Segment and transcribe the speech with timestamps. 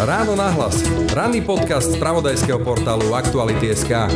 [0.00, 0.80] Ráno nahlas.
[1.12, 4.08] Ranný podcast z pravodajského portálu Aktuality.sk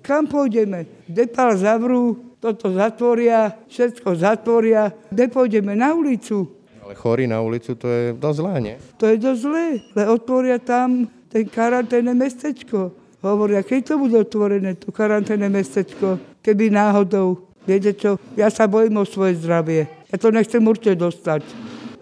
[0.00, 0.88] Kam pôjdeme?
[1.04, 4.88] Depal zavrú, toto zatvoria, všetko zatvoria.
[5.12, 5.76] Kde pôjdeme?
[5.76, 6.48] Na ulicu.
[6.80, 8.76] Ale chorí na ulicu to je dosť zlé, nie?
[8.96, 12.88] To je dosť zlé, ale otvoria tam ten karanténne mestečko.
[13.20, 17.52] Hovoria, keď to bude otvorené, to karanténne mestečko, keby náhodou.
[17.68, 20.08] Viete čo, ja sa bojím o svoje zdravie.
[20.08, 21.44] Ja to nechcem určite dostať.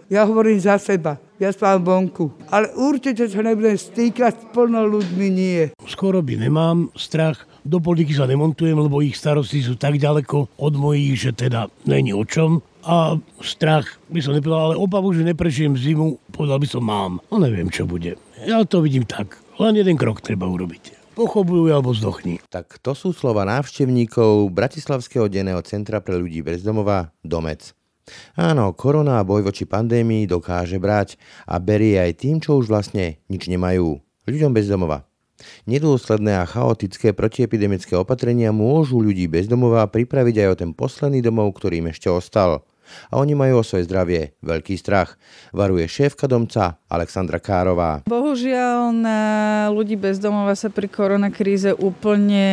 [0.07, 1.19] Ja hovorím za seba.
[1.43, 2.31] Ja spám vonku.
[2.47, 5.75] Ale určite sa nebudem stýkať s plno ľuďmi, nie.
[5.83, 7.43] Skoro by nemám strach.
[7.67, 12.15] Do politiky sa nemontujem, lebo ich starosti sú tak ďaleko od mojich, že teda není
[12.15, 12.63] o čom.
[12.87, 17.19] A strach by som nepovedal, ale obavu, že neprežijem zimu, povedal by som mám.
[17.27, 18.15] No neviem, čo bude.
[18.47, 19.35] Ja to vidím tak.
[19.59, 21.11] Len jeden krok treba urobiť.
[21.19, 22.39] Pochobujú alebo zdochni.
[22.47, 27.75] Tak to sú slova návštevníkov Bratislavského denného centra pre ľudí bez domova Domec.
[28.35, 31.15] Áno, korona a boj voči pandémii dokáže brať
[31.47, 34.01] a berie aj tým, čo už vlastne nič nemajú.
[34.27, 35.07] Ľuďom bez domova.
[35.67, 41.55] Nedôsledné a chaotické protiepidemické opatrenia môžu ľudí bez domova pripraviť aj o ten posledný domov,
[41.59, 42.63] ktorým ešte ostal
[43.11, 45.15] a oni majú o svoje zdravie veľký strach,
[45.51, 48.05] varuje šéfka domca Alexandra Kárová.
[48.05, 49.19] Bohužiaľ na
[49.73, 52.45] ľudí bezdomova sa pri koronakríze úplne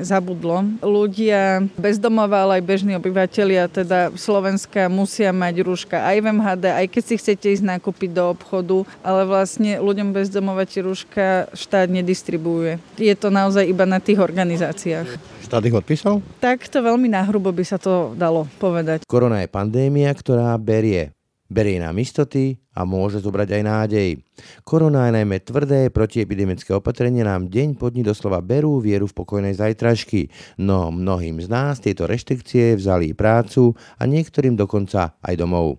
[0.00, 0.64] zabudlo.
[0.80, 6.86] Ľudia bezdomova, ale aj bežní obyvateľia teda Slovenska musia mať rúška aj v MHD, aj
[6.88, 12.80] keď si chcete ísť nakúpiť do obchodu, ale vlastne ľuďom bezdomova tie rúška štát nedistribuuje.
[12.96, 15.31] Je to naozaj iba na tých organizáciách.
[15.42, 16.22] Štát ich odpísal?
[16.38, 19.02] Tak to veľmi nahrubo by sa to dalo povedať.
[19.10, 21.10] Korona je pandémia, ktorá berie.
[21.52, 24.10] Berie nám istoty a môže zobrať aj nádej.
[24.64, 29.52] Korona je najmä tvrdé protiepidemické opatrenia nám deň po dní doslova berú vieru v pokojnej
[29.52, 35.76] zajtražky, no mnohým z nás tieto reštrikcie vzali prácu a niektorým dokonca aj domov.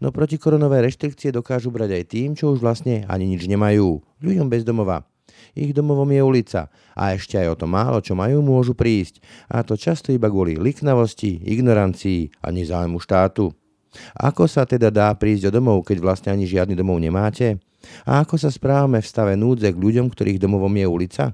[0.00, 4.00] No protikoronové reštrikcie dokážu brať aj tým, čo už vlastne ani nič nemajú.
[4.24, 5.04] Ľuďom bez domova.
[5.52, 9.20] Ich domovom je ulica a ešte aj o to málo, čo majú, môžu prísť.
[9.52, 13.52] A to často iba kvôli liknavosti, ignorancii a nezáujmu štátu.
[14.16, 17.60] Ako sa teda dá prísť do domov, keď vlastne ani žiadny domov nemáte?
[18.08, 21.24] A ako sa správame v stave núdze k ľuďom, ktorých domovom je ulica?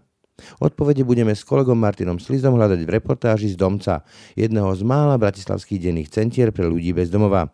[0.63, 4.07] Odpovede budeme s kolegom Martinom Slizom hľadať v reportáži z Domca,
[4.39, 7.51] jedného z mála bratislavských denných centier pre ľudí bez domova.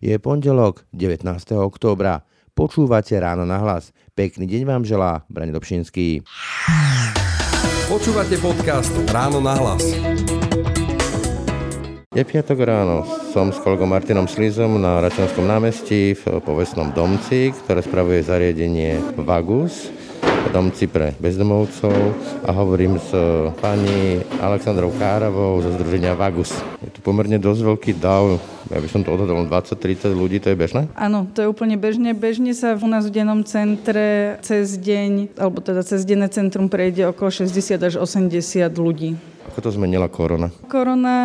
[0.00, 1.24] Je pondelok 19.
[1.56, 2.24] októbra.
[2.56, 3.92] Počúvate ráno na hlas.
[4.16, 6.24] Pekný deň vám želá Brane Dobšinský.
[7.84, 9.84] Počúvate podcast Ráno na hlas.
[12.16, 13.04] Je piatok ráno,
[13.36, 19.92] som s kolegom Martinom Slizom na Račanskom námestí v povestnom domci, ktoré spravuje zariadenie Vagus
[20.50, 21.94] domci pre bezdomovcov
[22.46, 23.10] a hovorím s
[23.58, 26.54] pani Aleksandrou Káravou zo Združenia Vagus.
[26.82, 30.58] Je tu pomerne dosť veľký dav, ja by som to odhadol 20-30 ľudí, to je
[30.58, 30.90] bežné?
[30.98, 32.10] Áno, to je úplne bežne.
[32.12, 37.06] Bežne sa u nás v dennom centre cez deň, alebo teda cez denné centrum prejde
[37.06, 38.34] okolo 60 až 80
[38.74, 39.14] ľudí.
[39.54, 40.50] Ako to zmenila korona?
[40.66, 41.18] Korona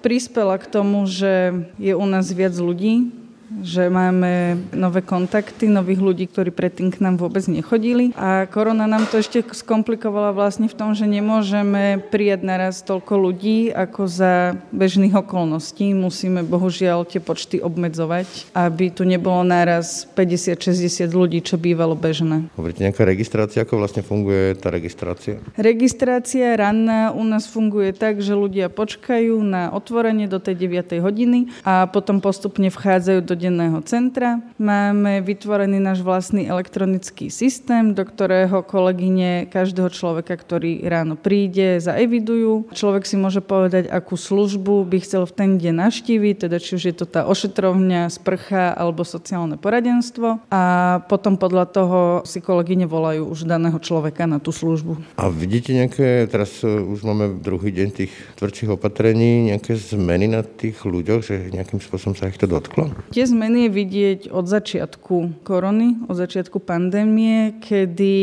[0.00, 3.19] prispela k tomu, že je u nás viac ľudí,
[3.58, 8.14] že máme nové kontakty, nových ľudí, ktorí predtým k nám vôbec nechodili.
[8.14, 13.74] A korona nám to ešte skomplikovala vlastne v tom, že nemôžeme prijať naraz toľko ľudí,
[13.74, 15.90] ako za bežných okolností.
[15.92, 22.46] Musíme bohužiaľ tie počty obmedzovať, aby tu nebolo naraz 50-60 ľudí, čo bývalo bežné.
[22.54, 25.42] Hovoríte nejaká registrácia, ako vlastne funguje tá registrácia?
[25.58, 31.02] Registrácia ranná u nás funguje tak, že ľudia počkajú na otvorenie do tej 9.
[31.02, 34.44] hodiny a potom postupne vchádzajú do denného centra.
[34.60, 42.68] Máme vytvorený náš vlastný elektronický systém, do ktorého kolegyne každého človeka, ktorý ráno príde, zaevidujú.
[42.76, 46.82] Človek si môže povedať, akú službu by chcel v ten deň navštíviť, teda či už
[46.92, 50.44] je to tá ošetrovňa, sprcha alebo sociálne poradenstvo.
[50.52, 50.62] A
[51.08, 51.98] potom podľa toho
[52.28, 54.98] si kolegyne volajú už daného človeka na tú službu.
[55.16, 60.42] A vidíte nejaké, teraz e, už máme druhý deň tých tvrdších opatrení, nejaké zmeny na
[60.42, 62.90] tých ľuďoch, že nejakým spôsobom sa ich to dotklo?
[63.14, 68.14] Tie zmeny je vidieť od začiatku korony, od začiatku pandémie, kedy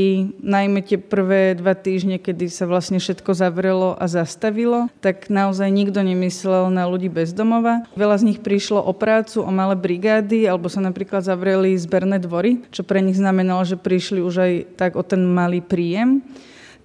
[0.43, 6.03] najmä tie prvé dva týždne, kedy sa vlastne všetko zavrelo a zastavilo, tak naozaj nikto
[6.03, 7.87] nemyslel na ľudí bez domova.
[7.95, 12.67] Veľa z nich prišlo o prácu, o malé brigády, alebo sa napríklad zavreli zberné dvory,
[12.75, 16.19] čo pre nich znamenalo, že prišli už aj tak o ten malý príjem.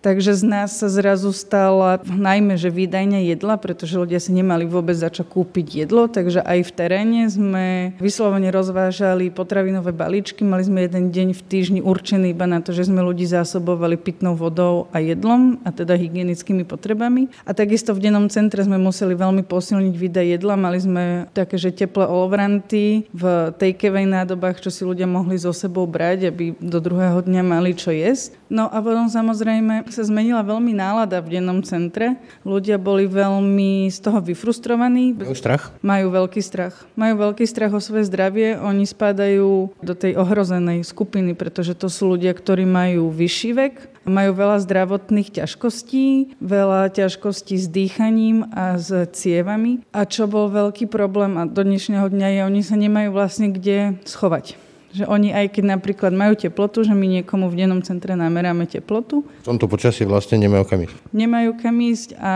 [0.03, 4.99] Takže z nás sa zrazu stala najmä, že výdajne jedla, pretože ľudia si nemali vôbec
[4.99, 10.43] za čo kúpiť jedlo, takže aj v teréne sme vyslovene rozvážali potravinové balíčky.
[10.43, 14.35] Mali sme jeden deň v týždni určený iba na to, že sme ľudí zásobovali pitnou
[14.35, 17.31] vodou a jedlom, a teda hygienickými potrebami.
[17.47, 20.59] A takisto v dennom centre sme museli veľmi posilniť výdaj jedla.
[20.59, 25.87] Mali sme také, že teplé olovranty v takeaway nádobách, čo si ľudia mohli so sebou
[25.87, 28.35] brať, aby do druhého dňa mali čo jesť.
[28.51, 32.17] No a potom samozrejme sa zmenila veľmi nálada v dennom centre.
[32.43, 35.12] Ľudia boli veľmi z toho vyfrustrovaní.
[35.12, 35.69] Majú strach?
[35.85, 36.89] Majú veľký strach.
[36.97, 38.56] Majú veľký strach o svoje zdravie.
[38.56, 43.75] Oni spadajú do tej ohrozenej skupiny, pretože to sú ľudia, ktorí majú vyšší vek,
[44.09, 49.85] majú veľa zdravotných ťažkostí, veľa ťažkostí s dýchaním a s cievami.
[49.94, 54.00] A čo bol veľký problém a do dnešného dňa je, oni sa nemajú vlastne kde
[54.09, 54.72] schovať.
[54.93, 59.25] Že oni aj keď napríklad majú teplotu, že my niekomu v dennom centre nameráme teplotu.
[59.25, 60.97] V tomto počasí vlastne nemajú kam ísť.
[61.17, 62.33] Nemajú kam ísť a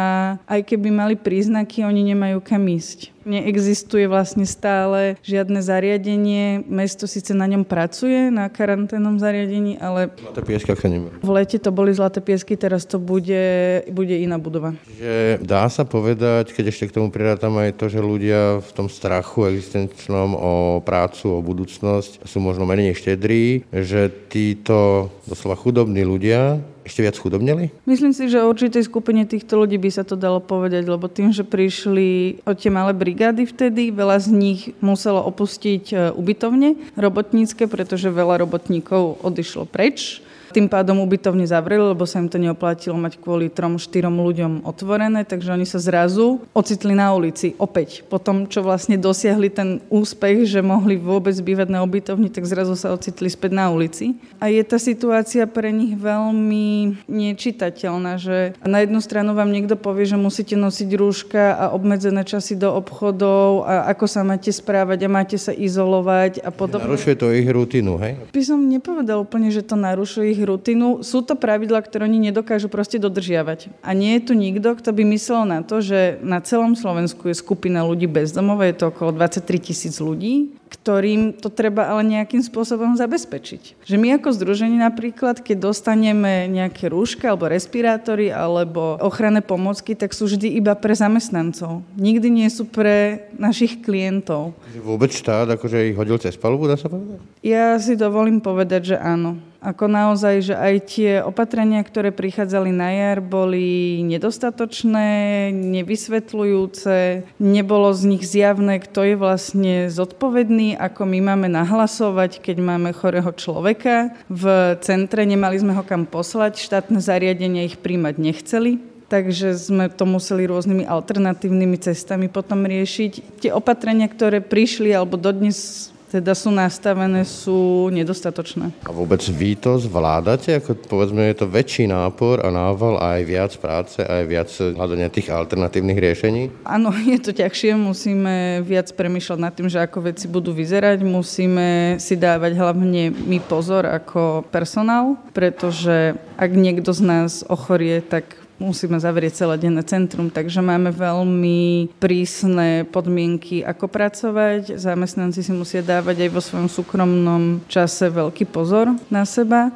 [0.48, 3.15] aj keby mali príznaky, oni nemajú kam ísť.
[3.26, 6.62] Neexistuje vlastne stále žiadne zariadenie.
[6.70, 10.14] Mesto síce na ňom pracuje, na karanténnom zariadení, ale...
[10.14, 10.86] Zlaté piesky, ak sa.
[11.02, 14.78] V lete to boli zlaté piesky, teraz to bude, bude iná budova.
[14.94, 18.86] Že dá sa povedať, keď ešte k tomu pridátam aj to, že ľudia v tom
[18.86, 20.54] strachu existenčnom o
[20.86, 27.74] prácu, o budúcnosť sú možno menej štedrí, že títo doslova chudobní ľudia ešte viac chudobneli?
[27.84, 31.34] Myslím si, že o určitej skupine týchto ľudí by sa to dalo povedať, lebo tým,
[31.34, 37.66] že prišli od tie malé brigády vtedy, veľa z nich muselo opustiť e, ubytovne robotnícke,
[37.66, 40.22] pretože veľa robotníkov odišlo preč
[40.56, 45.28] tým pádom ubytovne zavreli, lebo sa im to neoplatilo mať kvôli trom, štyrom ľuďom otvorené,
[45.28, 48.00] takže oni sa zrazu ocitli na ulici opäť.
[48.08, 52.72] Po tom, čo vlastne dosiahli ten úspech, že mohli vôbec bývať na ubytovni, tak zrazu
[52.72, 54.16] sa ocitli späť na ulici.
[54.40, 60.08] A je tá situácia pre nich veľmi nečitateľná, že na jednu stranu vám niekto povie,
[60.08, 65.12] že musíte nosiť rúška a obmedzené časy do obchodov a ako sa máte správať a
[65.12, 66.88] máte sa izolovať a podobne.
[66.88, 68.16] Narušuje to ich rutinu, hej?
[68.32, 71.02] By som nepovedal úplne, že to narušuje ich rutinu.
[71.02, 73.74] Sú to pravidla, ktoré oni nedokážu proste dodržiavať.
[73.82, 77.36] A nie je tu nikto, kto by myslel na to, že na celom Slovensku je
[77.36, 82.98] skupina ľudí bezdomov, je to okolo 23 tisíc ľudí, ktorým to treba ale nejakým spôsobom
[82.98, 83.86] zabezpečiť.
[83.86, 90.10] Že my ako združenie napríklad, keď dostaneme nejaké rúška alebo respirátory alebo ochranné pomocky, tak
[90.10, 91.86] sú vždy iba pre zamestnancov.
[91.94, 94.58] Nikdy nie sú pre našich klientov.
[94.82, 97.22] Vôbec štát akože ich hodil cez palubu, dá sa povedať?
[97.46, 99.38] Ja si dovolím povedať, že áno.
[99.64, 106.96] Ako naozaj, že aj tie opatrenia, ktoré prichádzali na jar, boli nedostatočné, nevysvetľujúce,
[107.40, 113.32] nebolo z nich zjavné, kto je vlastne zodpovedný, ako my máme nahlasovať, keď máme chorého
[113.32, 114.12] človeka.
[114.28, 120.04] V centre nemali sme ho kam poslať, štátne zariadenia ich príjmať nechceli, takže sme to
[120.04, 123.40] museli rôznymi alternatívnymi cestami potom riešiť.
[123.40, 128.70] Tie opatrenia, ktoré prišli alebo dodnes teda sú nastavené, sú nedostatočné.
[128.86, 130.62] A vôbec vy to zvládate?
[130.62, 135.28] Ako, povedzme, je to väčší nápor a nával aj viac práce, aj viac hľadania tých
[135.28, 136.42] alternatívnych riešení?
[136.62, 141.98] Áno, je to ťažšie, musíme viac premýšľať nad tým, že ako veci budú vyzerať, musíme
[141.98, 148.96] si dávať hlavne my pozor ako personál, pretože ak niekto z nás ochorie, tak musíme
[148.96, 154.80] zavrieť celé denné centrum, takže máme veľmi prísne podmienky, ako pracovať.
[154.80, 159.72] Zamestnanci si musia dávať aj vo svojom súkromnom čase veľký pozor na seba.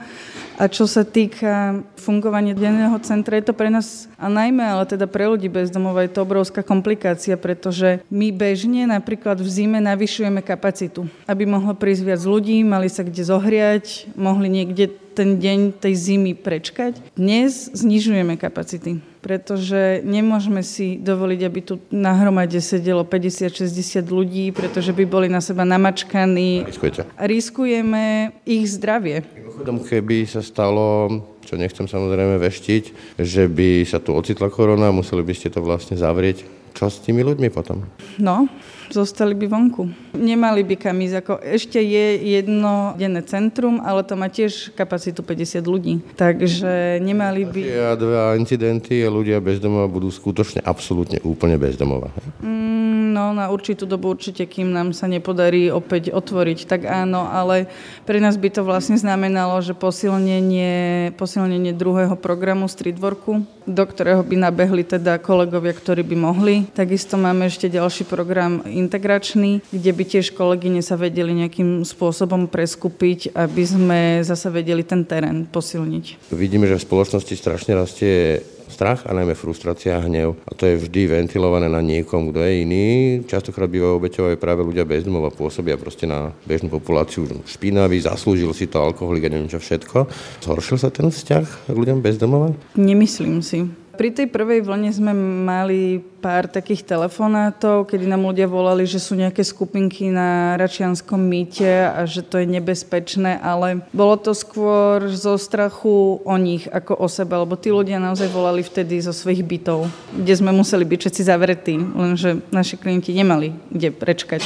[0.61, 5.09] A čo sa týka fungovania denného centra, je to pre nás, a najmä ale teda
[5.09, 10.45] pre ľudí bez domova, je to obrovská komplikácia, pretože my bežne napríklad v zime navyšujeme
[10.45, 15.97] kapacitu, aby mohlo prísť viac ľudí, mali sa kde zohriať, mohli niekde ten deň tej
[15.97, 17.01] zimy prečkať.
[17.17, 24.97] Dnes znižujeme kapacity, pretože nemôžeme si dovoliť, aby tu na hromade sedelo 50-60 ľudí, pretože
[24.97, 26.65] by boli na seba namačkaní.
[26.65, 27.05] Riskujete?
[27.21, 29.23] Riskujeme ich zdravie.
[29.37, 31.09] Mimochodom, keby sa stalo,
[31.45, 32.85] čo nechcem samozrejme veštiť,
[33.21, 36.43] že by sa tu ocitla korona, museli by ste to vlastne zavrieť.
[36.71, 37.85] Čo s tými ľuďmi potom?
[38.17, 38.49] No,
[38.91, 39.83] zostali by vonku.
[40.19, 41.17] Nemali by kam ísť.
[41.23, 46.03] Ako ešte je jedno denné centrum, ale to má tiež kapacitu 50 ľudí.
[46.19, 47.61] Takže nemali by...
[47.93, 52.11] A dva incidenty a ľudia bezdomova budú skutočne absolútne úplne bezdomova.
[52.43, 57.71] Mm, no na určitú dobu určite, kým nám sa nepodarí opäť otvoriť, tak áno, ale
[58.07, 64.37] pre nás by to vlastne znamenalo, že posilnenie, posilnenie druhého programu Streetworku, do ktorého by
[64.39, 66.55] nabehli teda kolegovia, ktorí by mohli.
[66.75, 73.37] Takisto máme ešte ďalší program integračný, kde by tiež kolegyne sa vedeli nejakým spôsobom preskupiť,
[73.37, 76.33] aby sme zase vedeli ten terén posilniť.
[76.33, 80.39] Vidíme, že v spoločnosti strašne rastie strach a najmä frustrácia a hnev.
[80.47, 82.87] A to je vždy ventilované na niekom, kto je iný.
[83.27, 88.71] Častokrát bývajú obeťové práve ľudia bez domova, pôsobia proste na bežnú populáciu špinavý, zaslúžil si
[88.71, 90.07] to alkoholik a neviem čo všetko.
[90.47, 92.55] Zhoršil sa ten vzťah k ľuďom bez domova?
[92.79, 93.67] Nemyslím si.
[93.97, 95.13] Pri tej prvej vlne sme
[95.45, 101.89] mali pár takých telefonátov, kedy nám ľudia volali, že sú nejaké skupinky na Račianskom mýte
[101.89, 107.09] a že to je nebezpečné, ale bolo to skôr zo strachu o nich ako o
[107.09, 111.23] sebe, lebo tí ľudia naozaj volali vtedy zo svojich bytov, kde sme museli byť všetci
[111.25, 114.43] zavretí, lenže naši klienti nemali kde prečkať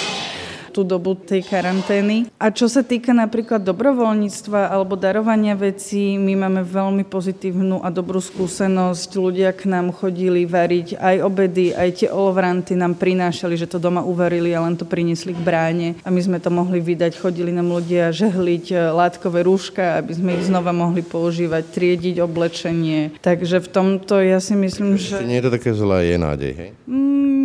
[0.75, 2.27] tú dobu tej karantény.
[2.35, 8.19] A čo sa týka napríklad dobrovoľníctva alebo darovania vecí, my máme veľmi pozitívnu a dobrú
[8.19, 9.15] skúsenosť.
[9.15, 14.03] Ľudia k nám chodili variť aj obedy, aj tie olovranty nám prinášali, že to doma
[14.03, 15.95] uvarili a len to priniesli k bráne.
[16.03, 17.15] A my sme to mohli vydať.
[17.23, 23.15] Chodili nám ľudia žehliť e, látkové rúška, aby sme ich znova mohli používať, triediť oblečenie.
[23.23, 25.23] Takže v tomto ja si myslím, že...
[25.23, 26.71] Nie je to také zlé, je nádej, hej?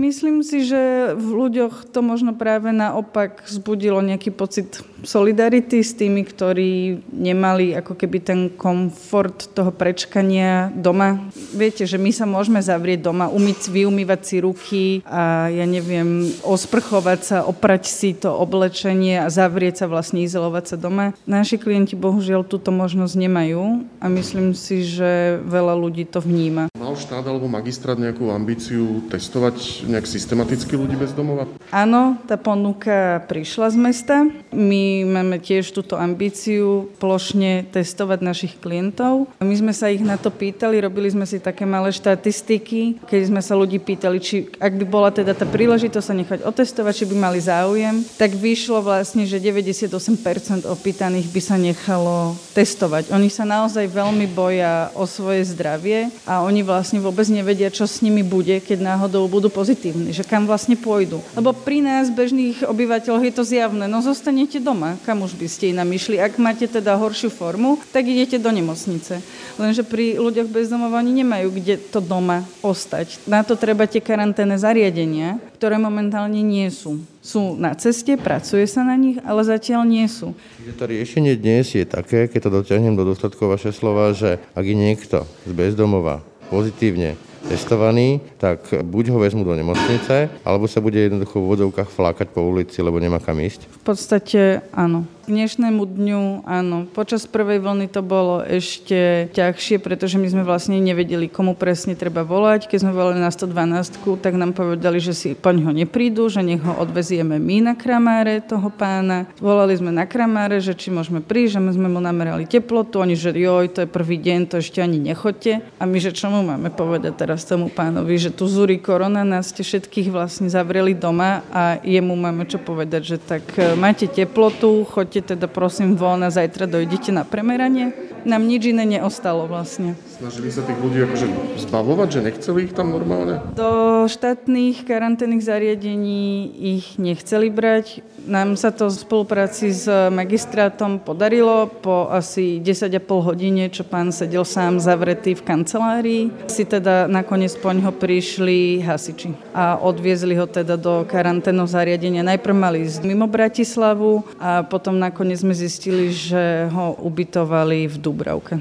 [0.10, 6.26] Myslím si, že v ľuďoch to možno práve naopak zbudilo nejaký pocit solidarity s tými,
[6.26, 11.30] ktorí nemali ako keby ten komfort toho prečkania doma.
[11.54, 17.20] Viete, že my sa môžeme zavrieť doma, umyť, vyumývať si ruky a ja neviem, osprchovať
[17.22, 21.14] sa, oprať si to oblečenie a zavrieť sa, vlastne izolovať sa doma.
[21.30, 26.74] Naši klienti bohužiaľ túto možnosť nemajú a myslím si, že veľa ľudí to vníma.
[26.74, 31.44] Mal štát alebo magistrát nejakú ambíciu testovať nejak systematicky ľudí bez domova?
[31.76, 34.16] Áno, tá ponuka prišla z mesta.
[34.56, 39.28] My máme tiež túto ambíciu plošne testovať našich klientov.
[39.44, 43.42] My sme sa ich na to pýtali, robili sme si také malé štatistiky, keď sme
[43.44, 47.16] sa ľudí pýtali, či ak by bola teda tá príležitosť sa nechať otestovať, či by
[47.20, 53.12] mali záujem, tak vyšlo vlastne, že 98% opýtaných by sa nechalo testovať.
[53.12, 58.00] Oni sa naozaj veľmi boja o svoje zdravie a oni vlastne vôbec nevedia, čo s
[58.00, 61.22] nimi bude, keď náhodou budú pozitívni, že kam vlastne pôjdu.
[61.36, 63.86] Lebo pri nás bežných obyvateľov je to zjavné.
[63.86, 66.18] No zostanete doma, kam už by ste inam išli.
[66.18, 69.22] Ak máte teda horšiu formu, tak idete do nemocnice.
[69.60, 73.22] Lenže pri ľuďoch bezdomovaní nemajú kde to doma ostať.
[73.28, 77.04] Na to treba tie karanténne zariadenia, ktoré momentálne nie sú.
[77.20, 80.32] Sú na ceste, pracuje sa na nich, ale zatiaľ nie sú.
[80.64, 84.64] Čiže to riešenie dnes je také, keď to dotiahnem do dôsledkov vaše slova, že ak
[84.64, 91.00] je niekto z bezdomova pozitívne testovaný, tak buď ho vezmu do nemocnice, alebo sa bude
[91.00, 93.70] jednoducho v vodovkách flákať po ulici, lebo nemá kam ísť?
[93.70, 100.26] V podstate áno dnešnému dňu, áno, počas prvej vlny to bolo ešte ťažšie, pretože my
[100.26, 102.66] sme vlastne nevedeli, komu presne treba volať.
[102.66, 106.60] Keď sme volali na 112, tak nám povedali, že si po ňoho neprídu, že nech
[106.66, 109.30] ho odvezieme my na kramáre toho pána.
[109.38, 113.14] Volali sme na kramáre, že či môžeme prísť, že my sme mu namerali teplotu, oni,
[113.14, 115.62] že joj, to je prvý deň, to ešte ani nechoďte.
[115.78, 119.54] A my, že čo mu máme povedať teraz tomu pánovi, že tu zúri korona, nás
[119.54, 124.88] ste všetkých vlastne zavreli doma a jemu máme čo povedať, že tak e, máte teplotu,
[124.88, 127.92] choďte Poďte teda prosím von a zajtra dojdete na premeranie.
[128.26, 129.96] Nám nič iné neostalo vlastne.
[130.20, 131.28] Snažili sa tých ľudí akože
[131.64, 133.40] zbavovať, že nechceli ich tam normálne?
[133.56, 138.04] Do štátnych karanténnych zariadení ich nechceli brať.
[138.28, 144.44] Nám sa to v spolupráci s magistrátom podarilo po asi 10,5 hodine, čo pán sedel
[144.44, 146.24] sám zavretý v kancelárii.
[146.52, 152.28] Si teda nakoniec po ňo prišli hasiči a odviezli ho teda do karanténneho zariadenia.
[152.28, 158.58] Najprv mali ísť mimo Bratislavu a potom nakoniec sme zistili, že ho ubytovali v Dubravke.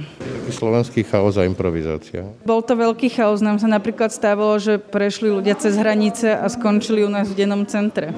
[0.53, 2.29] Slovenský chaos a improvizácia.
[2.45, 3.41] Bol to veľký chaos.
[3.41, 7.65] Nám sa napríklad stávalo, že prešli ľudia cez hranice a skončili u nás v dennom
[7.65, 8.13] centre.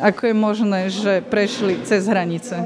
[0.00, 2.56] Ako je možné, že prešli cez hranice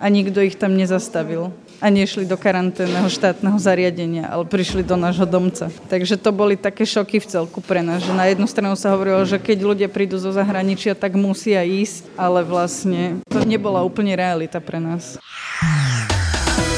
[0.00, 5.24] a nikto ich tam nezastavil a nešli do karanténneho štátneho zariadenia, ale prišli do nášho
[5.24, 5.72] domca.
[5.88, 9.24] Takže to boli také šoky v celku pre nás, že na jednu stranu sa hovorilo,
[9.24, 14.60] že keď ľudia prídu zo zahraničia, tak musia ísť, ale vlastne to nebola úplne realita
[14.60, 15.16] pre nás.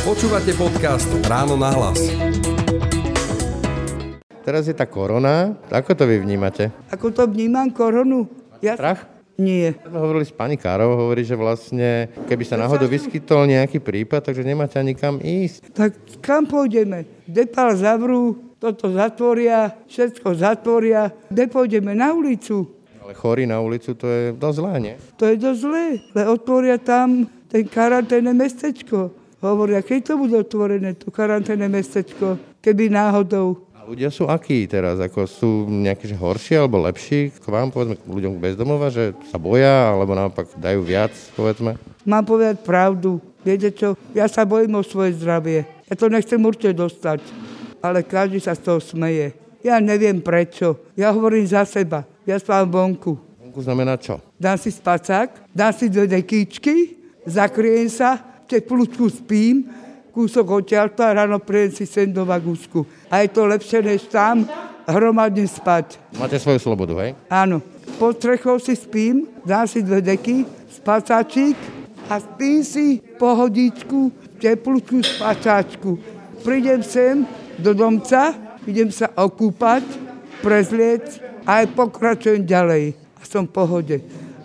[0.03, 1.95] Počúvate podcast Ráno na hlas.
[4.43, 5.55] Teraz je tá korona.
[5.71, 6.75] Ako to vy vnímate?
[6.91, 8.27] Ako to vnímam koronu?
[8.59, 8.75] Ja...
[8.75, 9.07] Strach?
[9.39, 9.79] Nie.
[9.87, 14.75] Hovorili s pani Károv, hovorí, že vlastne, keby sa náhodou vyskytol nejaký prípad, takže nemáte
[14.75, 15.71] ani kam ísť.
[15.71, 17.07] Tak kam pôjdeme?
[17.31, 21.15] Depal zavrú, toto zatvoria, všetko zatvoria.
[21.31, 21.95] Kde pôjdeme?
[21.95, 22.75] Na ulicu.
[22.99, 24.95] Ale chorí na ulicu, to je dosť zlé, nie?
[25.15, 29.22] To je dosť zlé, ale otvoria tam ten karanténne mestečko.
[29.43, 33.67] Hovoria, keď to bude otvorené, to karanténne mestečko, keby náhodou.
[33.75, 35.03] A ľudia sú akí teraz?
[35.03, 39.43] Ako sú nejaké že horšie alebo lepší k vám, povedzme, k ľuďom bezdomova, že sa
[39.43, 41.75] boja, alebo naopak dajú viac, povedzme?
[42.07, 43.19] Mám povedať pravdu.
[43.43, 45.67] Viete čo, ja sa bojím o svoje zdravie.
[45.91, 47.27] Ja to nechcem určite dostať,
[47.83, 49.35] ale každý sa z toho smeje.
[49.67, 50.79] Ja neviem prečo.
[50.95, 52.07] Ja hovorím za seba.
[52.23, 53.19] Ja spávam vonku.
[53.43, 54.23] Vonku znamená čo?
[54.39, 56.95] Dám si spacák, dám si dve dekýčky,
[57.27, 59.65] zakriem sa, teplúčku spím,
[60.13, 62.85] kúsok odtiaľto a ráno prejem si sem do vagúsku.
[63.09, 64.45] A je to lepšie, než tam
[64.85, 65.97] hromadne spať.
[66.21, 67.17] Máte svoju slobodu, hej?
[67.33, 67.65] Áno.
[67.97, 71.57] Pod strechou si spím, dám si dve deky, spacáčik
[72.11, 75.97] a spím si pohodičku, teplúčku spacáčku.
[76.43, 77.23] Prídem sem
[77.57, 78.35] do domca,
[78.67, 79.87] idem sa okúpať,
[80.43, 82.99] prezliec a aj pokračujem ďalej.
[83.17, 83.97] A som v pohode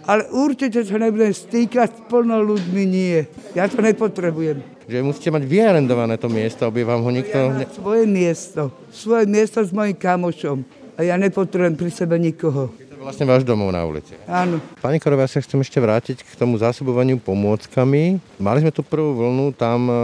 [0.07, 3.27] ale určite sa nebudem stýkať s plno ľuďmi, nie.
[3.53, 4.63] Ja to nepotrebujem.
[4.87, 7.35] Že musíte mať vyarendované to miesto, aby vám ho nikto...
[7.35, 8.71] Ja svoje miesto.
[8.87, 10.63] Svoje miesto s mojim kamošom.
[10.95, 12.71] A ja nepotrebujem pri sebe nikoho
[13.07, 14.11] vlastne váš domov na ulici.
[14.27, 14.59] Áno.
[14.83, 18.19] Pani Korová, ja sa chcem ešte vrátiť k tomu zásobovaniu pomôckami.
[18.35, 19.95] Mali sme tu prvú vlnu, tam e,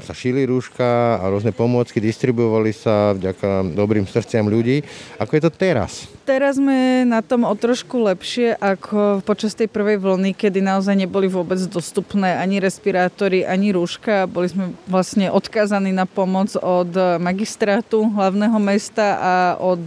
[0.00, 4.80] sa šili rúška a rôzne pomôcky distribuovali sa vďaka dobrým srdciam ľudí.
[5.20, 6.08] Ako je to teraz?
[6.28, 11.24] Teraz sme na tom o trošku lepšie ako počas tej prvej vlny, kedy naozaj neboli
[11.24, 14.28] vôbec dostupné ani respirátory, ani rúška.
[14.28, 19.80] Boli sme vlastne odkázaní na pomoc od magistrátu hlavného mesta a od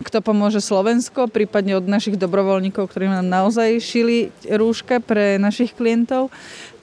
[0.00, 6.32] Kto pomôže Slovensko, prípadne od našich dobrovoľníkov, ktorí nám naozaj šili rúška pre našich klientov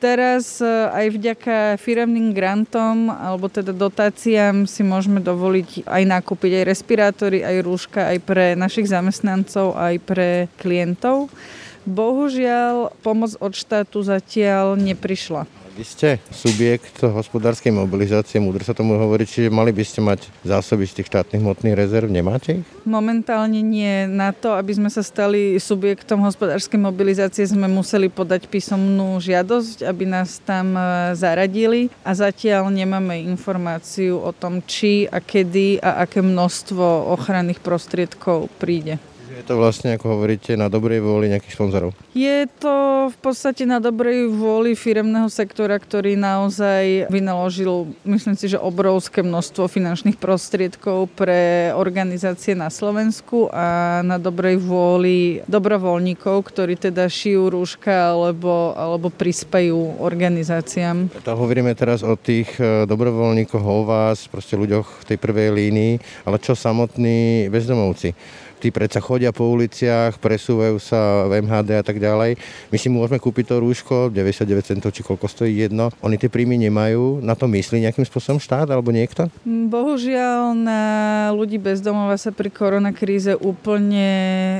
[0.03, 6.67] teraz e, aj vďaka firemným grantom alebo teda dotáciám si môžeme dovoliť aj nakúpiť aj
[6.67, 11.31] respirátory, aj rúška aj pre našich zamestnancov, aj pre klientov.
[11.87, 15.62] Bohužiaľ, pomoc od štátu zatiaľ neprišla.
[15.73, 20.85] Vy ste subjekt hospodárskej mobilizácie, múdro sa tomu hovorí, čiže mali by ste mať zásoby
[20.85, 22.65] z tých štátnych hmotných rezerv, nemáte ich?
[22.85, 24.05] Momentálne nie.
[24.05, 30.05] Na to, aby sme sa stali subjektom hospodárskej mobilizácie, sme museli podať písomnú žiadosť, aby
[30.05, 36.21] nás tam e, zaradili a zatiaľ nemáme informáciu o tom, či a kedy a aké
[36.21, 39.01] množstvo ochranných prostriedkov príde.
[39.43, 41.91] Je to vlastne, ako hovoríte, na dobrej vôli nejakých sponzorov?
[42.15, 48.55] Je to v podstate na dobrej vôli firemného sektora, ktorý naozaj vynaložil, myslím si, že
[48.55, 57.11] obrovské množstvo finančných prostriedkov pre organizácie na Slovensku a na dobrej vôli dobrovoľníkov, ktorí teda
[57.11, 61.11] šijú rúška alebo, alebo prispajú organizáciám.
[61.19, 65.93] To hovoríme teraz o tých e, dobrovoľníkoch, o vás, proste ľuďoch v tej prvej línii,
[66.23, 68.15] ale čo samotní bezdomovci?
[68.63, 72.39] Tí predsa chodia po uliciach, presúvajú sa v MHD a tak ďalej.
[72.71, 75.91] My si môžeme kúpiť to rúško, 99 centov či koľko stojí jedno.
[75.99, 79.27] Oni tie príjmy nemajú, na to myslí nejakým spôsobom štát alebo niekto?
[79.43, 80.81] Bohužiaľ na
[81.35, 84.07] ľudí bezdomova sa pri koronakríze úplne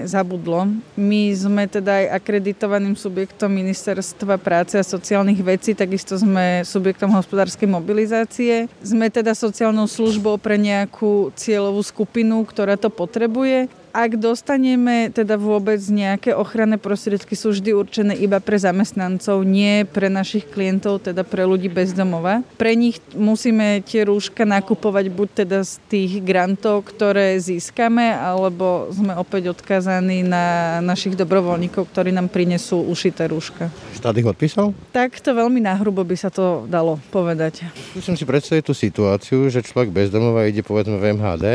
[0.04, 0.68] zabudlo.
[1.00, 7.72] My sme teda aj akreditovaným subjektom Ministerstva práce a sociálnych vecí, takisto sme subjektom hospodárskej
[7.72, 8.68] mobilizácie.
[8.84, 15.78] Sme teda sociálnou službou pre nejakú cieľovú skupinu, ktorá to potrebuje ak dostaneme teda vôbec
[15.78, 21.46] nejaké ochranné prostriedky, sú vždy určené iba pre zamestnancov, nie pre našich klientov, teda pre
[21.46, 22.42] ľudí bez domova.
[22.58, 29.14] Pre nich musíme tie rúška nakupovať buď teda z tých grantov, ktoré získame, alebo sme
[29.14, 33.70] opäť odkazaní na našich dobrovoľníkov, ktorí nám prinesú ušité rúška.
[33.94, 34.74] Štát ich odpísal?
[34.90, 37.70] Tak to veľmi nahrubo by sa to dalo povedať.
[37.94, 41.46] Musím si predstaviť tú situáciu, že človek bezdomova ide povedzme v MHD,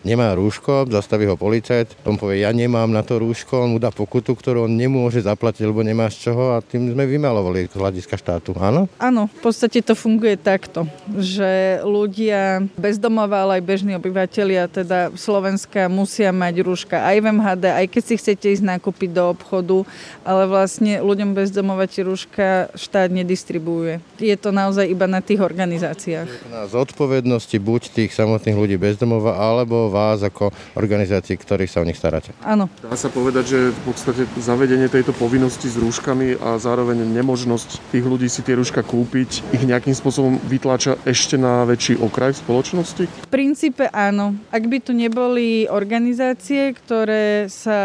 [0.00, 1.73] nemá rúško, zastaví ho policajt,
[2.06, 5.66] on povie, ja nemám na to rúško, on mu dá pokutu, ktorú on nemôže zaplatiť,
[5.66, 8.86] lebo nemá z čoho a tým sme vymalovali z hľadiska štátu, áno?
[9.02, 15.90] Áno, v podstate to funguje takto, že ľudia bezdomova, ale aj bežní obyvateľia teda Slovenska
[15.90, 19.88] musia mať rúška aj v MHD, aj keď si chcete ísť nakúpiť do obchodu,
[20.22, 24.04] ale vlastne ľuďom bezdomova tie rúška štát nedistribuuje.
[24.20, 26.28] Je to naozaj iba na tých organizáciách.
[26.52, 31.98] Na zodpovednosti buď tých samotných ľudí bezdomova, alebo vás ako organizácií, ktorí sa o nich
[31.98, 32.32] staráte.
[32.44, 32.68] Áno.
[32.82, 38.04] Dá sa povedať, že v podstate zavedenie tejto povinnosti s rúškami a zároveň nemožnosť tých
[38.04, 43.04] ľudí si tie rúška kúpiť ich nejakým spôsobom vytláča ešte na väčší okraj v spoločnosti?
[43.06, 44.36] V princípe áno.
[44.50, 47.78] Ak by tu neboli organizácie, ktoré sa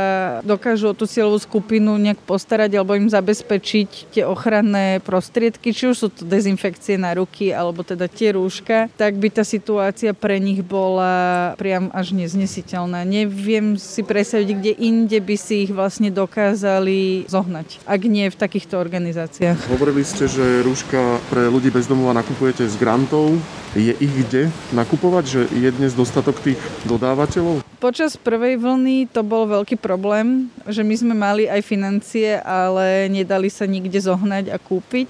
[0.44, 5.96] dokážu o tú cieľovú skupinu nejak postarať alebo im zabezpečiť tie ochranné prostriedky, či už
[5.96, 10.62] sú to dezinfekcie na ruky alebo teda tie rúška, tak by tá situácia pre nich
[10.64, 13.04] bola priam až neznesiteľná.
[13.04, 18.80] Neviem si predstaviť, kde inde by si ich vlastne dokázali zohnať, ak nie v takýchto
[18.80, 19.70] organizáciách.
[19.70, 23.36] Hovorili ste, že rúška pre ľudí bez domova nakupujete z grantov.
[23.78, 25.24] Je ich kde nakupovať?
[25.30, 26.58] Že je dnes dostatok tých
[26.90, 27.62] dodávateľov?
[27.78, 33.48] Počas prvej vlny to bol veľký problém, že my sme mali aj financie, ale nedali
[33.48, 35.08] sa nikde zohnať a kúpiť.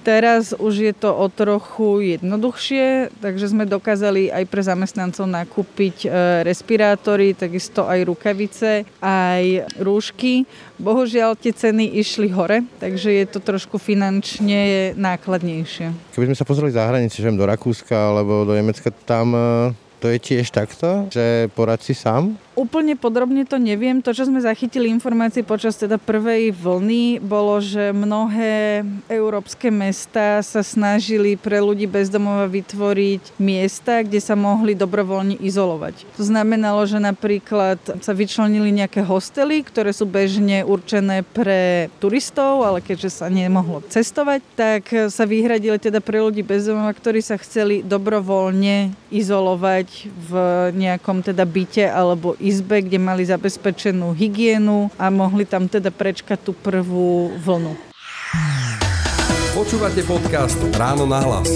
[0.00, 6.08] Teraz už je to o trochu jednoduchšie, takže sme dokázali aj pre zamestnancov nakúpiť e,
[6.40, 10.48] respirátory, takisto aj rukavice, aj rúšky.
[10.80, 16.16] Bohužiaľ tie ceny išli hore, takže je to trošku finančne nákladnejšie.
[16.16, 20.08] Keby sme sa pozreli za hranice, že do Rakúska alebo do Nemecka, tam e, to
[20.08, 22.40] je tiež takto, že porad si sám?
[22.60, 24.04] Úplne podrobne to neviem.
[24.04, 30.60] To, čo sme zachytili informácie počas teda prvej vlny, bolo, že mnohé európske mesta sa
[30.60, 36.04] snažili pre ľudí bezdomova vytvoriť miesta, kde sa mohli dobrovoľne izolovať.
[36.20, 42.84] To znamenalo, že napríklad sa vyčlenili nejaké hostely, ktoré sú bežne určené pre turistov, ale
[42.84, 48.92] keďže sa nemohlo cestovať, tak sa vyhradili teda pre ľudí bezdomova, ktorí sa chceli dobrovoľne
[49.08, 50.32] izolovať v
[50.76, 56.50] nejakom teda byte alebo izbe, kde mali zabezpečenú hygienu a mohli tam teda prečkať tú
[56.50, 57.78] prvú vlnu.
[59.54, 61.46] Počúvate podcast Ráno na hlas.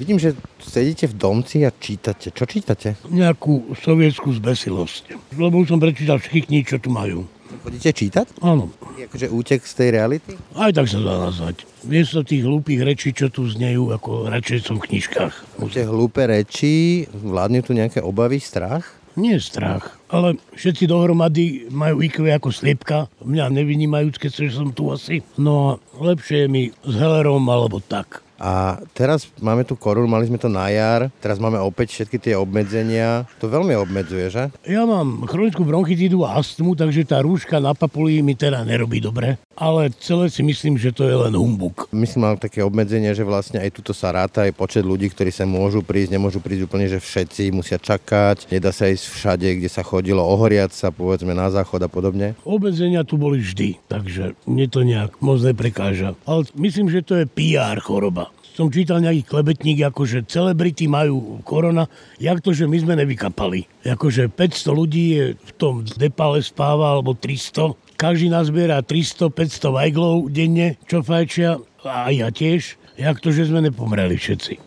[0.00, 2.32] Vidím, že sedíte v domci a čítate.
[2.32, 2.96] Čo čítate?
[3.06, 5.36] Nejakú sovietskú zbesilosť.
[5.36, 7.28] Lebo už som prečítal všetky knihy, čo tu majú.
[7.60, 8.26] Chodíte čítať?
[8.40, 8.72] Áno.
[8.96, 10.32] Je akože útek z tej reality?
[10.56, 11.68] Aj tak sa dá nazvať.
[11.84, 15.60] Miesto tých hlúpých rečí, čo tu znejú, ako radšej som v knižkách.
[15.68, 19.02] Tie hlúpe reči, vládne tu nejaké obavy, strach?
[19.12, 23.12] Nie strach, ale všetci dohromady majú IQ ako sliepka.
[23.20, 25.20] Mňa nevynímajú, keď som tu asi.
[25.36, 28.24] No a lepšie je mi s Hellerom alebo tak.
[28.42, 32.34] A teraz máme tu korunu, mali sme to na jar, teraz máme opäť všetky tie
[32.34, 33.22] obmedzenia.
[33.38, 34.50] To veľmi obmedzuje, že?
[34.66, 39.38] Ja mám chronickú bronchitídu a astmu, takže tá rúška na papuli mi teda nerobí dobre.
[39.54, 41.86] Ale celé si myslím, že to je len humbuk.
[41.94, 45.46] Myslím, mám také obmedzenie, že vlastne aj tuto sa ráta aj počet ľudí, ktorí sa
[45.46, 48.50] môžu prísť, nemôžu prísť úplne, že všetci musia čakať.
[48.50, 52.34] Nedá sa ísť všade, kde sa chodilo ohoriať sa, povedzme na záchod a podobne.
[52.42, 56.18] Obmedzenia tu boli vždy, takže mne to nejak moc neprekáža.
[56.26, 61.88] Ale myslím, že to je PR choroba som čítal nejaký klebetník, akože celebrity majú korona,
[62.20, 63.64] jak to, že my sme nevykapali.
[63.88, 67.96] Akože 500 ľudí je v tom depale spáva, alebo 300.
[67.96, 72.76] Každý nazbiera 300-500 vajglov denne, čo fajčia, a ja tiež.
[73.00, 74.60] Jak to, že sme nepomreli všetci.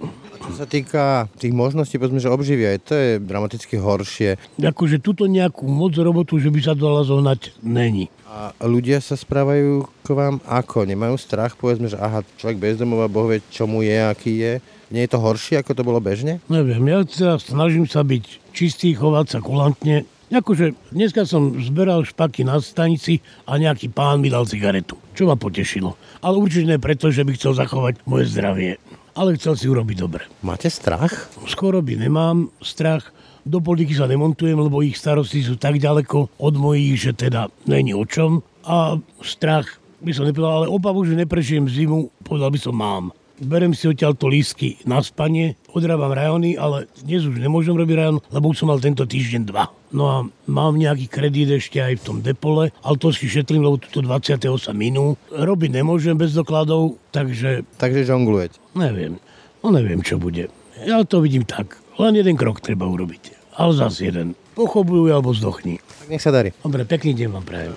[0.45, 4.37] Čo sa týka tých možností, povedzme, že obživia, to je dramaticky horšie.
[4.61, 8.13] Akože tuto nejakú moc robotu, že by sa dala zohnať, není.
[8.29, 10.85] A ľudia sa správajú k vám ako?
[10.85, 11.57] Nemajú strach?
[11.57, 14.53] Povedzme, že aha, človek bezdomová, Boh vie, čo mu je, aký je.
[14.93, 16.37] Nie je to horšie, ako to bolo bežne?
[16.45, 20.05] Neviem, ja sa snažím sa byť čistý, chovať sa kulantne.
[20.29, 25.37] Akože dneska som zberal špaky na stanici a nejaký pán mi dal cigaretu, čo ma
[25.37, 25.95] potešilo.
[26.21, 28.81] Ale určite nie preto, že by chcel zachovať moje zdravie.
[29.15, 30.27] Ale chcel si urobiť dobre.
[30.43, 31.31] Máte strach?
[31.47, 33.15] Skoro by nemám strach.
[33.47, 37.95] Do politiky sa nemontujem, lebo ich starosti sú tak ďaleko od mojich, že teda není
[37.95, 38.43] o čom.
[38.67, 43.05] A strach by som nepovedal, ale obavu, že neprežijem zimu, povedal by som mám.
[43.35, 48.17] Berem si odtiaľ to lísky na spanie, odrábam rajony, ale dnes už nemôžem robiť rajon,
[48.31, 49.71] lebo už som mal tento týždeň dva.
[49.91, 50.17] No a
[50.47, 54.71] mám nejaký kredit ešte aj v tom depole, ale to si šetrím, lebo tuto 28
[54.71, 55.19] minú.
[55.31, 57.67] Robiť nemôžem bez dokladov, takže...
[57.75, 58.59] Takže žonglujete?
[58.75, 59.19] Neviem.
[59.59, 60.47] No neviem, čo bude.
[60.83, 61.79] Ja to vidím tak.
[61.95, 64.35] Len jeden krok treba urobiť ale zase jeden.
[64.55, 65.79] Pochobujú alebo zdochni.
[65.79, 66.51] Tak nech sa darí.
[66.63, 67.73] Dobre, pekný deň vám prajem.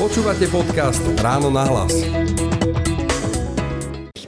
[0.00, 1.92] Počúvate podcast Ráno na hlas.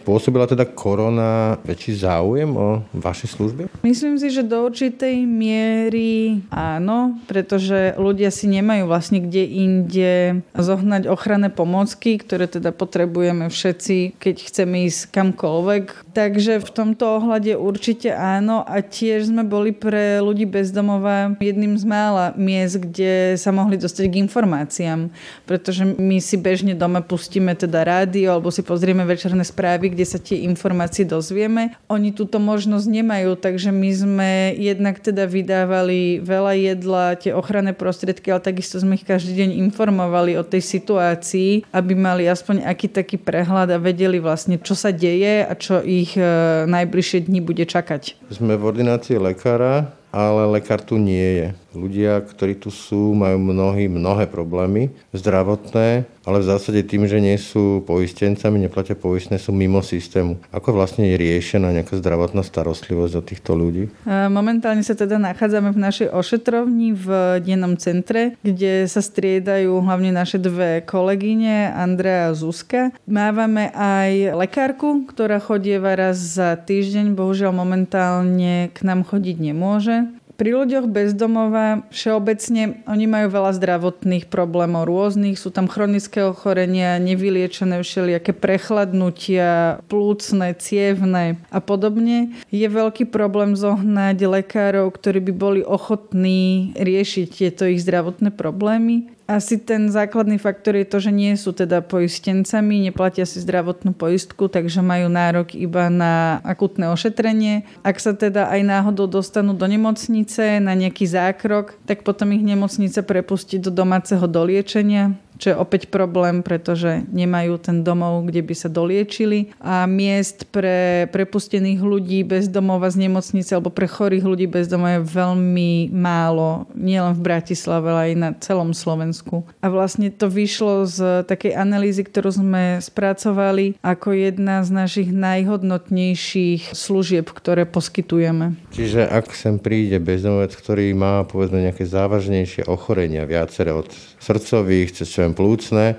[0.03, 3.71] Spôsobila teda korona väčší záujem o vaše služby?
[3.87, 10.13] Myslím si, že do určitej miery áno, pretože ľudia si nemajú vlastne kde inde
[10.59, 16.11] zohnať ochranné pomocky, ktoré teda potrebujeme všetci, keď chceme ísť kamkoľvek.
[16.19, 21.87] Takže v tomto ohľade určite áno a tiež sme boli pre ľudí bezdomova jedným z
[21.87, 25.15] mála miest, kde sa mohli dostať k informáciám,
[25.47, 30.19] pretože my si bežne doma pustíme teda rádio alebo si pozrieme večerné správy, kde sa
[30.21, 31.75] tie informácie dozvieme.
[31.89, 38.31] Oni túto možnosť nemajú, takže my sme jednak teda vydávali veľa jedla, tie ochranné prostriedky,
[38.31, 43.17] ale takisto sme ich každý deň informovali o tej situácii, aby mali aspoň aký taký
[43.17, 46.25] prehľad a vedeli vlastne, čo sa deje a čo ich e,
[46.67, 48.19] najbližšie dni bude čakať.
[48.33, 51.49] Sme v ordinácii lekára, ale lekár tu nie je.
[51.73, 57.35] Ľudia, ktorí tu sú, majú mnohí mnohé problémy zdravotné, ale v zásade tým, že nie
[57.35, 60.39] sú poistencami, neplatia poistné, sú mimo systému.
[60.55, 63.91] Ako vlastne je riešená nejaká zdravotná starostlivosť od týchto ľudí?
[64.07, 67.09] Momentálne sa teda nachádzame v našej ošetrovni v
[67.43, 72.95] dennom centre, kde sa striedajú hlavne naše dve kolegyne, Andrea a Zuzka.
[73.03, 80.07] Mávame aj lekárku, ktorá chodieva raz za týždeň, bohužiaľ momentálne k nám chodiť nemôže.
[80.43, 87.79] Pri ľuďoch bezdomova všeobecne oni majú veľa zdravotných problémov rôznych, sú tam chronické ochorenia, nevyliečené
[87.79, 92.35] všelijaké prechladnutia, plúcne, cievne a podobne.
[92.51, 99.15] Je veľký problém zohnať lekárov, ktorí by boli ochotní riešiť tieto ich zdravotné problémy.
[99.31, 104.51] Asi ten základný faktor je to, že nie sú teda poistencami, neplatia si zdravotnú poistku,
[104.51, 107.63] takže majú nárok iba na akutné ošetrenie.
[107.87, 113.01] Ak sa teda aj náhodou dostanú do nemocnice na nejaký zákrok, tak potom ich nemocnice
[113.07, 118.71] prepustí do domáceho doliečenia čo je opäť problém, pretože nemajú ten domov, kde by sa
[118.71, 124.71] doliečili a miest pre prepustených ľudí bez domova z nemocnice alebo pre chorých ľudí bez
[124.71, 129.43] domova je veľmi málo, nielen v Bratislave, ale aj na celom Slovensku.
[129.59, 136.71] A vlastne to vyšlo z takej analýzy, ktorú sme spracovali ako jedna z našich najhodnotnejších
[136.71, 138.55] služieb, ktoré poskytujeme.
[138.71, 143.91] Čiže ak sem príde bezdomovec, ktorý má povedzme nejaké závažnejšie ochorenia, viaceré od
[144.23, 145.97] srdcových, cez čo plúcne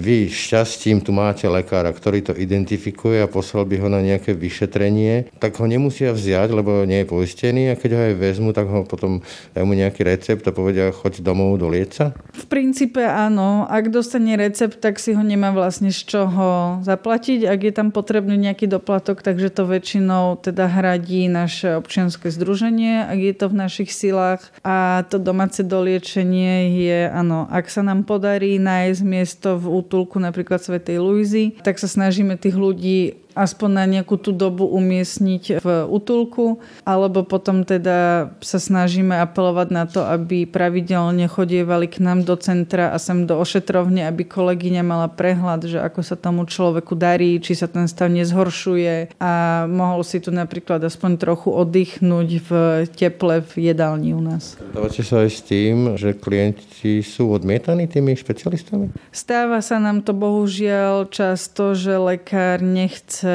[0.00, 5.28] vy šťastím tu máte lekára, ktorý to identifikuje a poslal by ho na nejaké vyšetrenie,
[5.36, 8.88] tak ho nemusia vziať, lebo nie je poistený a keď ho aj vezmu, tak ho
[8.88, 9.20] potom
[9.52, 12.16] dajú mu nejaký recept a povedia, choď domov do lieca?
[12.32, 13.68] V princípe áno.
[13.68, 17.44] Ak dostane recept, tak si ho nemá vlastne z čoho zaplatiť.
[17.44, 23.18] Ak je tam potrebný nejaký doplatok, takže to väčšinou teda hradí naše občianske združenie, ak
[23.20, 24.40] je to v našich silách.
[24.64, 30.62] A to domáce doliečenie je, áno, ak sa nám podarí nájsť miesto v útulku napríklad
[30.62, 36.60] Svetej Luizy, tak sa snažíme tých ľudí aspoň na nejakú tú dobu umiestniť v útulku,
[36.84, 42.92] alebo potom teda sa snažíme apelovať na to, aby pravidelne chodievali k nám do centra
[42.92, 47.56] a sem do ošetrovne, aby kolegyňa mala prehľad, že ako sa tomu človeku darí, či
[47.56, 52.50] sa ten stav nezhoršuje a mohol si tu napríklad aspoň trochu oddychnúť v
[52.92, 54.60] teple v jedálni u nás.
[54.60, 58.92] Stávate sa aj s tým, že klienti sú odmietaní tými špecialistami?
[59.14, 63.29] Stáva sa nám to bohužiaľ často, že lekár nechce chce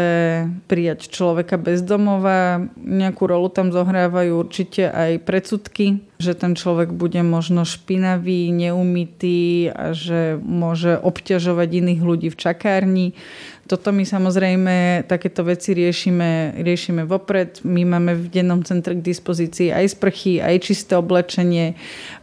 [0.65, 2.63] prijať človeka bez domova.
[2.79, 9.91] Nejakú rolu tam zohrávajú určite aj predsudky, že ten človek bude možno špinavý, neumytý a
[9.91, 13.07] že môže obťažovať iných ľudí v čakárni.
[13.65, 17.65] Toto my samozrejme takéto veci riešime, riešime vopred.
[17.65, 21.73] My máme v dennom centre k dispozícii aj sprchy, aj čisté oblečenie.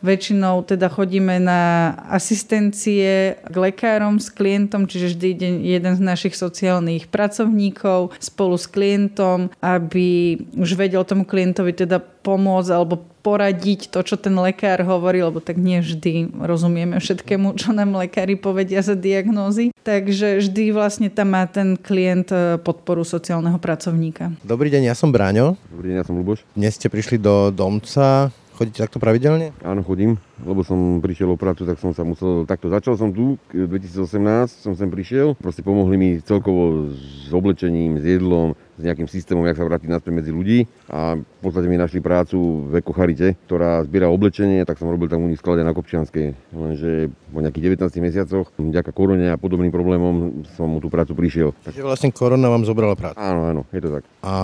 [0.07, 5.29] Väčšinou teda chodíme na asistencie k lekárom s klientom, čiže vždy
[5.67, 12.71] jeden z našich sociálnych pracovníkov spolu s klientom, aby už vedel tomu klientovi teda pomôcť
[12.71, 17.95] alebo poradiť to, čo ten lekár hovorí, lebo tak nie vždy rozumieme všetkému, čo nám
[17.95, 19.71] lekári povedia za diagnózy.
[19.87, 24.37] Takže vždy vlastne tam má ten klient e, podporu sociálneho pracovníka.
[24.45, 25.57] Dobrý deň, ja som Braňo.
[25.73, 26.45] Dobrý deň, ja som Luboš.
[26.53, 28.29] Dnes ste prišli do domca.
[28.53, 29.57] Chodíte takto pravidelne?
[29.65, 33.39] Áno, chodím, lebo som prišiel o prácu, tak som sa musel, takto začal som tu,
[33.55, 34.07] 2018
[34.51, 39.61] som sem prišiel, proste pomohli mi celkovo s oblečením, s jedlom, s nejakým systémom, jak
[39.61, 40.59] sa vrátiť naspäť medzi ľudí
[40.91, 45.23] a v podstate mi našli prácu v Ekocharite, ktorá zbiera oblečenie, tak som robil tam
[45.23, 50.45] u nich sklade na Kopčianskej, lenže po nejakých 19 mesiacoch, vďaka korone a podobným problémom
[50.59, 51.55] som mu tú prácu prišiel.
[51.63, 53.21] Takže vlastne korona vám zobrala prácu.
[53.21, 54.05] Áno, áno, je to tak.
[54.25, 54.35] A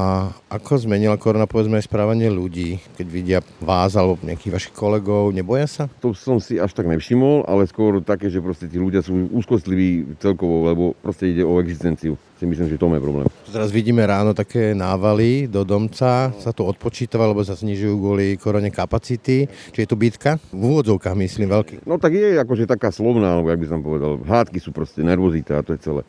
[0.53, 5.67] ako zmenila korona povedzme aj správanie ľudí, keď vidia vás alebo nejakých vašich kolegov, neboja
[5.67, 5.85] sa?
[6.01, 10.19] To som si až tak nevšimol, ale skôr také, že proste tí ľudia sú úzkostliví
[10.23, 13.27] celkovo, lebo proste ide o existenciu si myslím, že to je problém.
[13.51, 18.71] Teraz vidíme ráno také návaly do domca, sa to odpočítava, lebo sa znižujú kvôli korone
[18.71, 19.51] kapacity.
[19.75, 20.39] Či je to bitka?
[20.55, 21.75] V úvodzovkách myslím veľký.
[21.83, 24.23] No tak je akože taká slovná, alebo jak by som povedal.
[24.23, 26.03] Hádky sú proste nervozita a to je celé.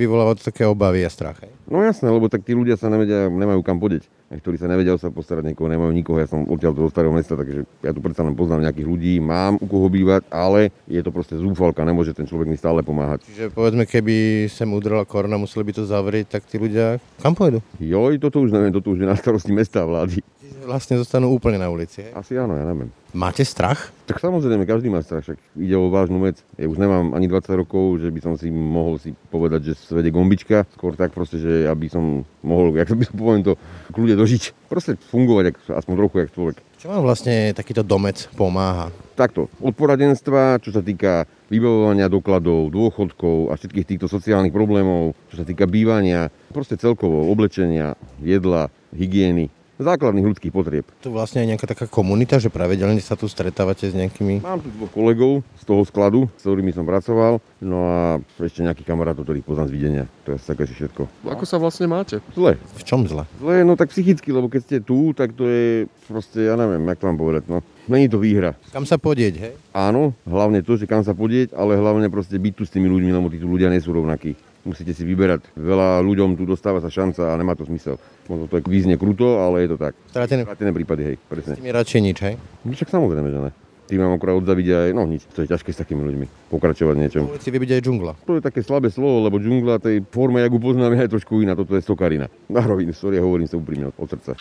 [0.00, 1.44] Vyvoláva to také obavy a strach.
[1.44, 1.52] Hej?
[1.68, 5.14] No jasné, lebo tak tí ľudia sa nevedia, nemajú kam podeť ktorí sa nevedia sa
[5.14, 6.18] postarať, niekoho nemajú nikoho.
[6.18, 9.54] Ja som odtiaľ do starého mesta, takže ja tu predsa len poznám nejakých ľudí, mám
[9.62, 13.22] u koho bývať, ale je to proste zúfalka, nemôže ten človek mi stále pomáhať.
[13.30, 17.62] Čiže povedzme, keby sem udrela korona, museli by to zavrieť, tak tí ľudia kam pôjdu?
[17.78, 20.18] Joj, toto už neviem, toto už je na starosti mesta vlády.
[20.66, 22.02] Vlastne zostanú úplne na ulici.
[22.02, 22.10] Hej?
[22.18, 22.90] Asi áno, ja neviem.
[23.14, 23.94] Máte strach?
[24.10, 26.42] Tak samozrejme, každý má strach, však ide o vážnu vec.
[26.58, 30.10] Ja už nemám ani 20 rokov, že by som si mohol si povedať, že svede
[30.10, 30.66] gombička.
[30.74, 33.54] Skôr tak proste, že aby som mohol, jak by som poviem to,
[33.92, 34.66] kľude dožiť.
[34.66, 36.56] Proste fungovať, jak, aspoň trochu, jak človek.
[36.76, 38.92] Čo vám vlastne takýto domec pomáha?
[39.16, 45.40] Takto, od poradenstva, čo sa týka vybavovania dokladov, dôchodkov a všetkých týchto sociálnych problémov, čo
[45.40, 50.84] sa týka bývania, proste celkovo oblečenia, jedla, hygieny, základných ľudských potrieb.
[51.04, 54.40] Tu vlastne je nejaká taká komunita, že pravidelne sa tu stretávate s nejakými...
[54.40, 58.00] Mám tu dvoch kolegov z toho skladu, s ktorými som pracoval, no a
[58.40, 60.04] ešte nejakých kamarátov, ktorých poznám z videnia.
[60.24, 61.28] To je také všetko.
[61.28, 62.24] Ako sa vlastne máte?
[62.32, 62.56] Zle.
[62.56, 63.28] V čom zle?
[63.38, 66.98] Zle, no tak psychicky, lebo keď ste tu, tak to je proste, ja neviem, jak
[67.00, 67.60] to mám povedať, no.
[67.86, 68.58] Není to výhra.
[68.74, 69.54] Kam sa podieť, hej?
[69.70, 73.14] Áno, hlavne to, že kam sa podieť, ale hlavne proste byť tu s tými ľuďmi,
[73.14, 74.34] lebo tí tu ľudia nie sú rovnakí
[74.66, 75.54] musíte si vyberať.
[75.54, 78.02] Veľa ľuďom tu dostáva sa šanca a nemá to zmysel.
[78.26, 79.94] Možno to je význe kruto, ale je to tak.
[80.10, 81.54] Stratené, Stratené prípady, hej, presne.
[81.54, 82.34] S tým je radšej nič, hej?
[82.66, 83.52] No však samozrejme, že ne.
[83.86, 87.30] Tým mám akorát odzaviť aj, no nič, to je ťažké s takými ľuďmi, pokračovať niečom.
[87.38, 88.12] Si vybiť aj džungla.
[88.26, 91.38] To je také slabé slovo, lebo džungla tej forme, jak ju poznám, je aj trošku
[91.38, 92.26] iná, toto je stokarina.
[92.50, 94.34] Na rovinu, sorry, hovorím sa úprimne od srdca.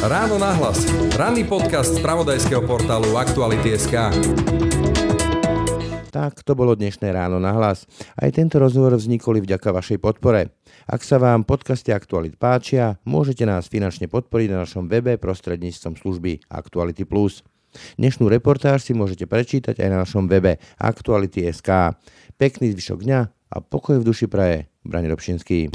[0.00, 0.80] Ráno nahlas.
[1.12, 5.13] Ranný podcast z pravodajského portálu Aktuality.sk.
[6.14, 7.90] Tak to bolo dnešné ráno na hlas.
[8.14, 10.54] Aj tento rozhovor vznikol vďaka vašej podpore.
[10.86, 16.46] Ak sa vám podcasty Aktualit páčia, môžete nás finančne podporiť na našom webe prostredníctvom služby
[16.46, 17.02] Aktuality+.
[17.98, 21.98] Dnešnú reportáž si môžete prečítať aj na našom webe Aktuality.sk.
[22.38, 24.70] Pekný zvyšok dňa a pokoj v duši praje.
[24.86, 25.74] Brani Robšinský.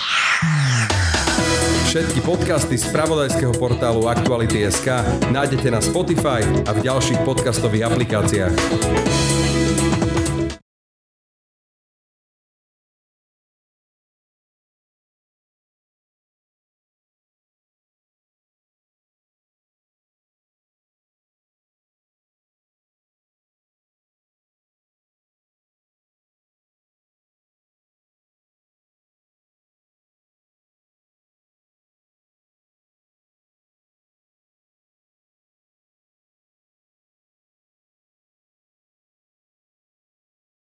[1.91, 4.88] Všetky podcasty z pravodajského portálu Aktuality.sk
[5.36, 9.59] nájdete na Spotify a v ďalších podcastových aplikáciách.